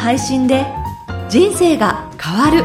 [0.00, 0.64] 配信で
[1.28, 2.64] 人生が変わる。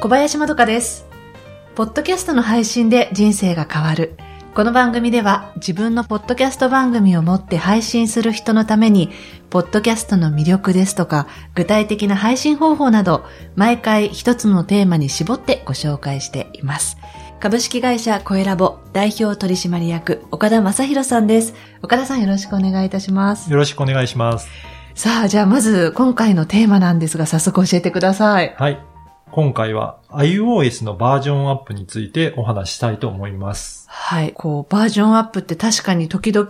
[0.00, 1.06] 小林まどかです。
[1.76, 4.16] ポッドキャストの配信で人生が変わる。
[4.56, 9.10] この番組では自分のポッドキャスト番組を持って配信する人のために、
[9.50, 13.24] ポッドキャストの魅力ですとか、具体的な配信方法など、
[13.54, 16.96] 毎回一つのテーマに絞ってご紹介しています。
[17.42, 21.54] 株式会社コエラボ代表取締役岡田正宏さんです。
[21.82, 23.50] 岡田さんよろしくお願いいたします。
[23.50, 24.48] よろしくお願いします。
[24.94, 28.54] さあ、じゃあまず今回のテーマなんですが早速教えてください。
[28.56, 28.80] はい。
[29.32, 33.88] 今回は iOS のバージョンアップについてお話したいと思います。
[33.88, 34.32] はい。
[34.34, 36.46] こう、バージョンアップって確かに時々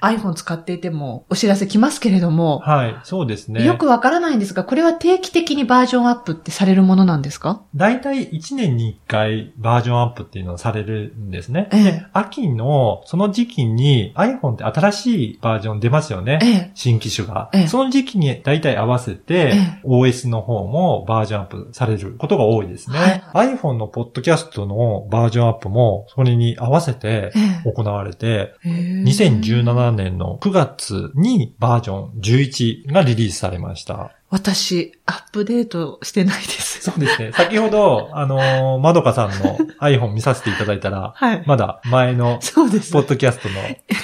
[0.00, 2.58] iPhone 使っていてもお知らせ来ますけれども。
[2.60, 3.64] はい、そうですね。
[3.64, 7.62] よくわからないんですが、これは定期的にバージョンアップってされるものなんですか？
[7.74, 11.68] 大体1年に1回バージョンアップっていうのをされるんですね。
[11.72, 16.38] ええ、秋のその時期に iPhone って新しいバージョン出ますよね。
[16.42, 17.66] ええ、新機種が、ええ。
[17.68, 22.98] その時期に大体合わせて、OS の方もバージョンアップされることが多いですね。
[22.98, 27.32] はい、iPhone のポッドキャストのバージョンアップもそれに合わせて
[27.64, 34.12] 行われて、2017年の9月にバージョン11がリリースされました。
[34.30, 36.82] 私、アップデートしてないです。
[36.82, 37.32] そうですね。
[37.32, 42.92] 先ほど、あのー、まどかさんの iPhone 見させていただいたら、はい、まだ前の、そうです。
[42.92, 43.54] ポッドキャストの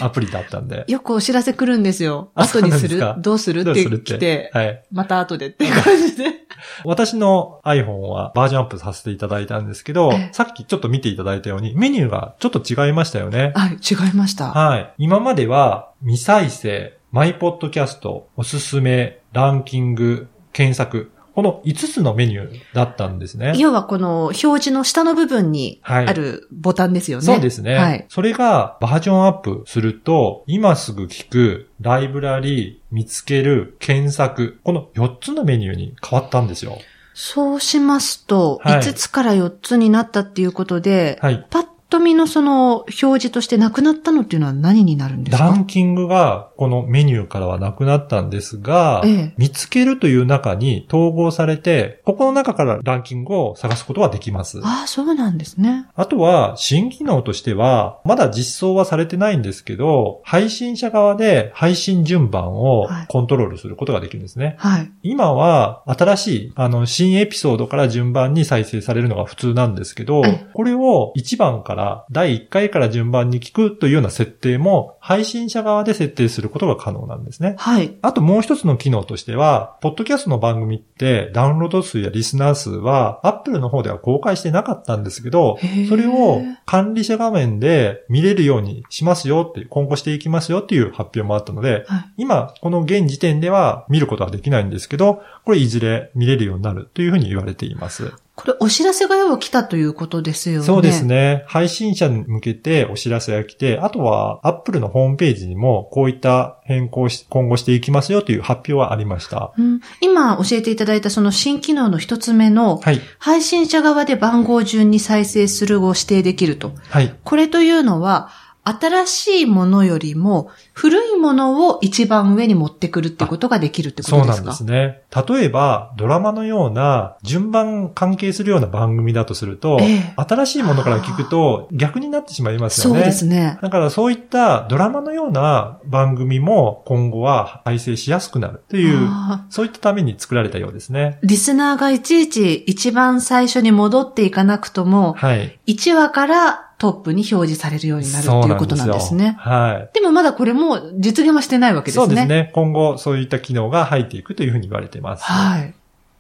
[0.05, 0.85] アプリだったんで。
[0.89, 2.33] よくお知らせ来るんですよ。
[2.35, 3.01] 後にする？
[3.19, 6.46] どうするって来て、はい、また後でって感じで。
[6.85, 13.53] 私の iPhone はバージョンアップさせていただいたんですけど、さっきちょっと見ていただいたように、メニューがちょっと違いましたよね。
[13.55, 14.51] はい、違いました。
[14.51, 14.93] はい。
[14.99, 23.53] 今までは、未再生、マイポッドキャスト、おすすめ、ランキング、検索、この5つのメニューだったんですね。
[23.59, 27.27] 要はこの表示の下の部分にあるボタンですよね。
[27.29, 27.75] はい、そうですね。
[27.75, 28.07] はい。
[28.09, 36.79] それがバージョンアップすると、今すぐ聞く、ライブラリー、見つける、検索、この4つのメニューに変わったんですよ。
[37.13, 45.45] そうしますと、5つから4つになったっていうことで、はい、パッと見のその表示としてなくなったのっていうのは何になるんですか？
[45.45, 54.61] ランキングがこのメニューからはなくなったんですが、ええ、見つけるという中に統合されて、ここの中からランキングを探すことはできます。
[54.65, 55.87] ああ、そうなんですね。
[55.95, 64.57] あとは、新機能としては、まだ実装はされてないんですけど、配信者側で配信順番をコントロールすることができるんですね。
[64.59, 64.91] はい。
[65.05, 70.23] 今は、新しい、あの、新エピソードから順番に再生されるのが普通なんですけど、
[70.53, 71.76] これを1番からから
[72.11, 77.55] 第1回から順番に聞くというような設定も配信者側で設定することが可能なんですね。
[77.59, 77.97] はい。
[78.03, 98.13] あともう一つの機能としては、ポッドキャストの番組ってダウンロード数やリスナー数は Apple の方では公開してなかったんですけど、それを管理者画面で見れるようにしますよっていう、今後していきますよっていう発表もあったので、はい、今この現時点では見ることはできないんですけど、これいずれ見れるようになるというふうに言われています。
[98.37, 100.67] これお知らせがよく来たということですよね。
[100.67, 101.45] そうですね。
[101.49, 109.55] 配信者に向けてお知らせが来て、あとは Apple のホームページにもこういった変更し、今後していきますよという発表はありました。
[109.57, 116.75] うん、今教えていただいたその新機能の一つ目の、はい、配信者側で番号順に再生するを指定できると。
[116.91, 118.29] はい、これというのは、
[118.69, 124.35] 新しいものよりも古いものを一番上に持ってくるってことができるってことですか？
[124.35, 125.03] そうなんですね。
[125.29, 133.01] 例えば、ドラマのような順番関係するような番組だとすると、えー、新しいものから聞くと逆になってしまいますよね。
[133.01, 133.59] そうですね。
[133.63, 139.09] だからそういったドラマのような番組も今後は再生しやすくなるという、
[139.49, 141.19] そういったために作られたようですね。
[141.23, 149.37] リスナーがいちいち一番最初に戻っていかなくとも、はい、1話からトップに表示されるようになるっていうことなんですね。
[149.39, 149.95] はい。
[149.95, 152.07] でもまだこれも実現はしてないわけですね。
[152.07, 152.51] そうですね。
[152.55, 155.25] 今後そういった機能が入っていくというふうに言われています。
[155.25, 155.75] はい。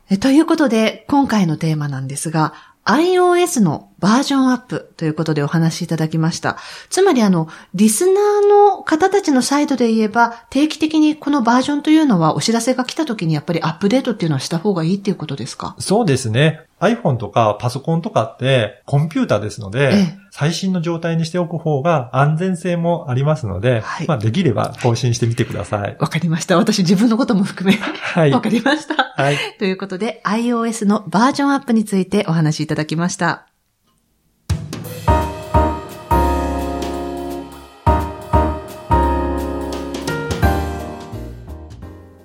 [0.08, 2.54] えということで、今回のテーマなんですが、
[2.84, 6.56] iOS のバージョンアップということでお話しいただきました。
[6.88, 15.74] つまりあの、リスナーの方たちのサイドで言えば、定期的にこのバージョンというのはお知らせが来た時にやっぱりアップデートっていうのはした方がいいっていうことですか？
[15.80, 16.60] そうですね。
[16.78, 25.96] iPhone とかパソコンとかってコンピューターですので、ええ、最新の状態にしておく方が安全性もありますので、はい、まあできれば更新してみてください。
[25.98, 26.58] わかりました。
[26.58, 27.74] 私自分のことも含め。
[27.78, 28.32] はい。
[28.32, 29.02] わかりました。
[29.02, 29.38] はい。
[29.58, 33.46] ということで iOS のバージョンアップについてお話しいただきました。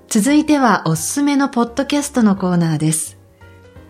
[0.10, 3.21] 続いてはおすすめのポッドキャストのコーナーです。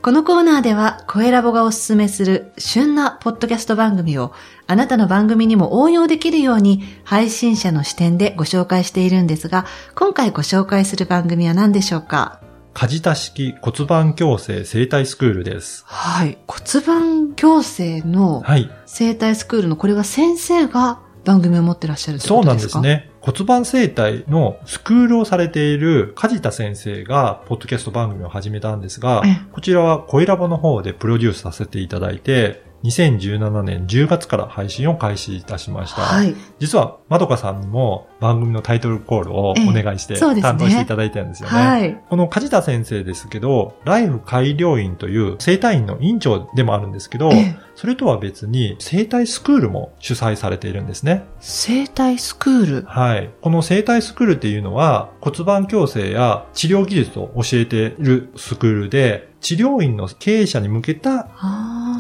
[0.01, 4.33] このコーナーでは、声ラボがおすすめする旬なポッドキャスト番組を、
[4.65, 12.41] あなたの番組にも応用できるように、配信者の視点でご紹介しているんですが、今回ご紹介する番組は何でしょうか？
[12.73, 15.83] 梶田式骨盤矯正生態スクールです。
[15.85, 16.39] はい。
[16.47, 18.43] 骨盤矯正の
[18.87, 23.10] 生態スクールの、これは先生が番組を持ってらっしゃるそうなんですね。
[23.21, 29.21] 骨盤生態のスクールをされている梶田先生が、ポッドキャスト番組を始めたんですが、
[29.51, 36.01] こちらは声ラボの方でプロデュースさせていただいて、2017年10月から配信を開始いたしました。
[36.01, 36.35] はい。
[36.57, 41.55] 実は、まどかさんにも番組のタイトルコールをお願いして、担当していただいてるんですよね。
[41.55, 41.97] はい。
[42.09, 47.29] この梶田先生ですけど、ライフ改良院という生体院の院長でもあるんですけど、
[47.75, 51.23] それとは別に生体スクールも主催されているんですね。
[51.39, 52.85] 生体スクール？
[52.87, 53.29] はい。
[53.41, 61.29] この生体スクールっていうのは骨盤矯正や治療技術を教えているスクールで、治療院の経営者に向けた、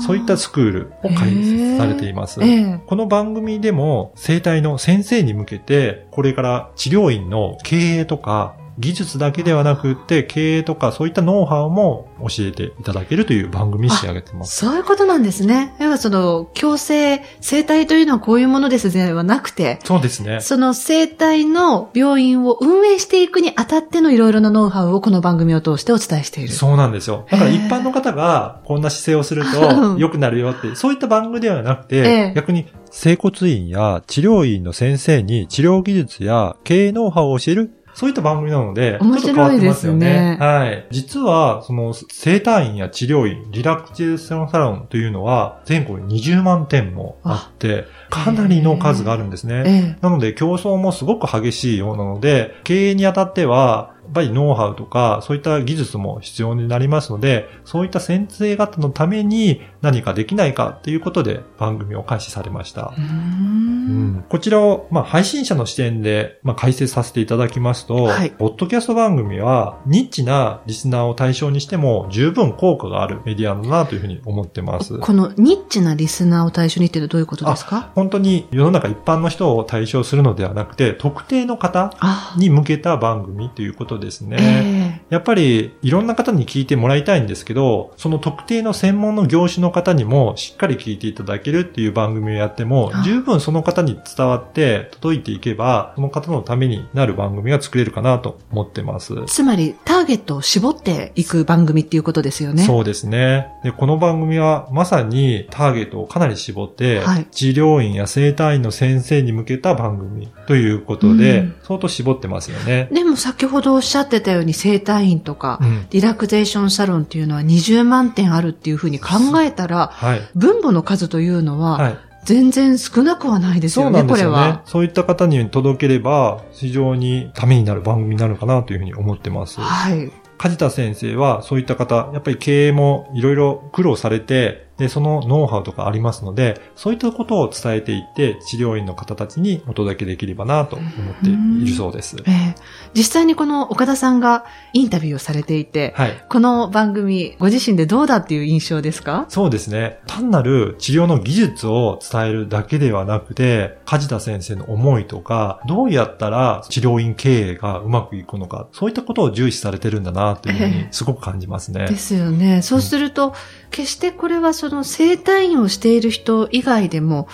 [0.05, 2.39] そういったスクールを開設されています。
[2.85, 14.57] この番組でも生体の先生に向けて、これから治療院の経営とか技術だけではなくって、経営とかそういったノウハウも教えていただけるという番組に仕上げてます。
[14.57, 15.75] そういうことなんですね。
[15.79, 20.41] 要はその、強制、生態というのはこういうものですではなくて、そうですね。
[20.41, 26.49] その生態の病院を運営していくにあたってのいろいろなノウハウをこの番組を通してお伝えしている。
[26.49, 27.27] そうなんですよ。
[27.29, 40.37] だから一般の方がこんな姿勢をすると 良くなるよって、そういった番組ではなくて、逆に整骨院や治療院の先生に治療技術や経営ノウハウを教えるそういった番組なので、面白いですね。
[40.39, 40.87] はい。
[40.91, 49.97] 実は、その、生体院や治療院、リラクゼーションサロンというのは、全国に20万店もあって、かなりの数があるんですね。
[50.01, 62.93] なので、競争もすごく激しいようなので、経営にあたっては、っぱりノウハウとか、そういった技術も必要になりますので、そういった先生方のために何かできないかということで番組を開始されました。
[62.97, 74.99] うん、こちらを、まあ、配信者の視点で、まあ、解説させていただきますと、はい、ポッドキャスト番組はニッチなリスナーを対象にしても十分効果があるメディアだなというふうに思ってます。
[74.99, 77.91] このニッチなリスナーを対象にっていうのはどういうことですか？
[77.95, 81.91] 本当に世の中一般の人を対象するのではなくて、特定の方
[82.37, 84.37] に向けた番組ということですね。
[84.39, 99.13] えー、やっぱりいろんな方に聞いてもらいたいんですけど、その特定の専門の業種の方にもしっかり聞いていただけるっていう番組をやっても、十分その方に伝わって届いていけば、その方のためになる番組が作れるかなと思ってます。
[99.27, 102.63] つまり、ターゲットを絞っていく番組っていうことですよね。
[102.63, 103.47] そうですね。
[103.63, 112.89] で、この番組はまさにターゲットをかなり絞って、はい、治療院や生体院の先生に向けた番組ということで、うん、相当絞ってますよね。
[112.91, 119.09] でも先ほどおっしゃってたように生体院とか、うん、リラクゼーションサロンっていうのは20万点あるっていうふうに考
[119.41, 124.61] えたら、はい、分母の数というのは、はい全然少なくはないですよね、そうよねこれは。
[124.65, 129.59] そういった方に届ければ、非常にためになる番組になるかなというふうに思ってます。
[129.59, 130.11] はい。
[130.37, 140.89] 梶田先生はそういった方、やっぱり経営もいろいろ苦労されて、で、そのノウハウとかありますので、そういったことを伝えていって、治療院の方たちにお届けできればなと思っ
[141.23, 142.17] ているそうです。
[142.25, 142.55] えー、
[142.95, 144.43] 実際にこの岡田さんが
[144.73, 149.25] インタビューをされていて、はい、この番組、ご自身でどうだっていう印象ですか？
[149.29, 149.99] そうですね。
[150.07, 161.81] 単なる治療の技術を伝えるだけではなくて、梶田先生の思いとか、どうやったら治療院経営がうまくいくのか、そういったことを重視されてるんだなというふうにすごく感じますね。
[161.81, 162.63] えー、ですよね。
[162.63, 163.33] そうすると、うん
[163.71, 167.27] 決してこれはその生体院をしている人以外でも、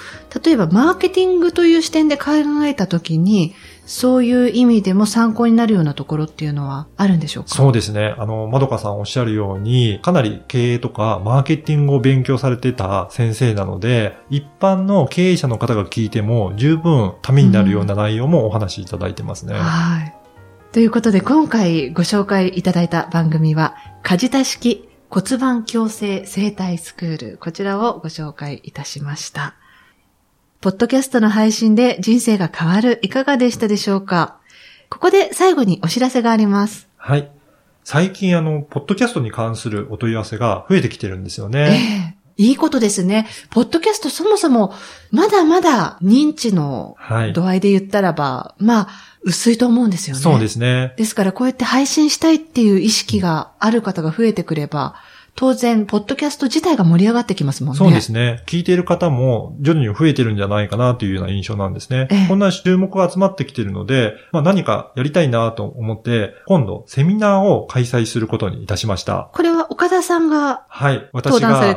[0.43, 2.31] 例えばマーケティングという視点で考
[2.63, 3.53] えたときに、
[3.85, 7.49] そういう意味でも参考になるようなところっていうのはあるんでしょうか？
[7.49, 8.15] そうですね。
[8.17, 19.53] あの、まどかさんおっしゃるように、かなり経営とかマーケティングを勉強されてた先生なので、一般の経営者の方が聞いても十分ためになるような内容もお話しいただいてますね。
[19.53, 20.13] うん、はい。
[20.73, 29.55] ということで今回ご紹介いただいた番組は、梶田式骨盤矯正生態スクール、こちらをご紹介いたしました。
[30.59, 34.37] ポッドキャストの配信で人生が変わる、いかがでしたでしょうか？
[34.89, 36.89] ここで最後にお知らせがあります。
[36.97, 37.31] はい。
[37.85, 42.13] 最近あの、ポッドキャストに関するお問い合わせが増えてきてるんですよね。
[42.13, 43.27] ええいいことですね。
[43.49, 44.73] ポッドキャストそもそも、
[45.11, 46.95] まだまだ認知の
[47.33, 48.87] 度合いで言ったらば、はい、まあ、
[49.23, 50.21] 薄いと思うんですよね。
[50.21, 50.93] そうですね。
[50.97, 54.95] ですからこうやって配信したいっていう意識がある方が増えてくれば、
[55.37, 57.77] 当然、ポッドキャスト自体が盛り上がってきますもんね。
[57.77, 58.41] そうですね。
[58.47, 62.07] 聞いている方も徐々に増えてるんじゃないかなというような印象なんですね。
[62.09, 69.29] ええ、こんな注目が集まってきているので、まあ、何かやりたいなと思って、今度セミナーを開催することにいたしました。
[69.31, 71.67] これは岡田さんが、はい、私が、は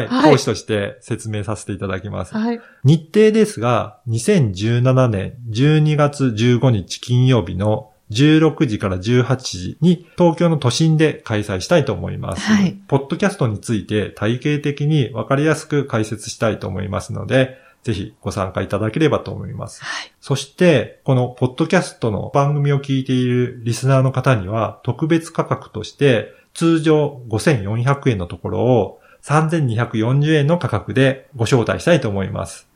[0.00, 2.34] い、はい、講師として説明させていただきます。
[2.34, 12.42] はい、日程ですが、2017年12月15日金曜日の16時から18時に東京の都心で開催したいと思います。
[12.42, 12.72] はい。
[12.88, 19.84] ポッドキャストについて体系的にわかりやすく解説したいと思いますので、ぜひご参加いただければと思います。
[19.84, 20.12] はい。
[20.20, 32.67] そして、このポッドキャストの番組を聞いているリスナーの方には特別価格として通常5400円のところを3240円の価格でご招待したいと思います。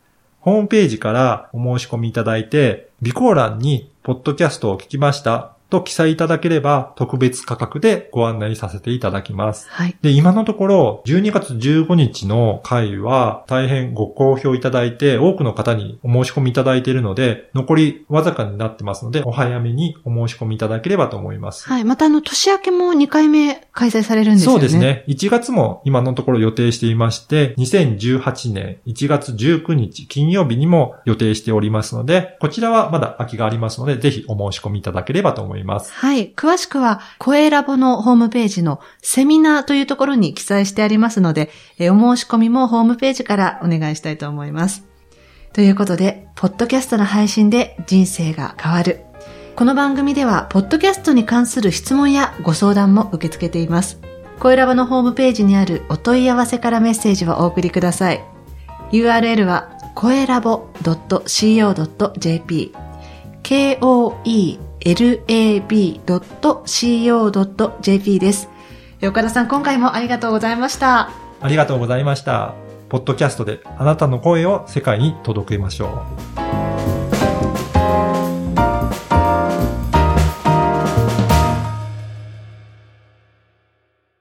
[0.42, 5.51] ホームページからお申し込みいただいて、備考欄にポッドキャストを聞きました。
[5.72, 9.66] と記載いただければ特別価格でご案内させていただきます。
[9.70, 9.96] はい。
[10.02, 21.66] で、今のところ12月15日の回は大変ご好評いただいて多くの方にお申し込みいただいているので残りわずかになってますのでお早めにお申し込みいただければと思います。
[21.66, 21.84] はい。
[21.84, 24.58] またあの年明けも2回目開催されるんですよね。
[24.58, 25.04] そうですね。
[25.08, 35.61] 1月も今のところ予定していまして2018年1月19日金曜日にも予定しておりますのでこちらはまだ空きがありますのでぜひお申し込みいただければと思います。
[35.62, 35.92] います。
[35.92, 36.32] はい。
[36.36, 44.84] 詳しくは、声ラボのホームページのセミナーというところに記載してありますので、えお申し込みもホームページからお願いしたいと思います。
[45.52, 49.00] ということで、ポッドキャストの配信で人生が変わる。
[49.54, 54.00] この番組では、ポッドキャストに関する質問やご相談も受け付けています。
[54.40, 58.24] 声ラボのホームページにあるお問い合わせからメッセージをお送りください。
[58.92, 62.72] URL は、声ラボ .co.jp
[63.42, 65.98] k-o-e lab.co.jp
[68.18, 68.48] です。
[69.02, 71.10] 岡田さん、今回もありがとうございました。
[71.40, 72.54] ありがとうございました。
[72.88, 76.04] ポッドキャストであなたの声を世界に届けましょ
[76.58, 76.61] う。